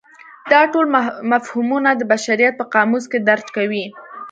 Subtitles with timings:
[0.51, 0.85] دا ټول
[1.31, 3.85] مفهومونه د بشریت په قاموس کې درج کوي.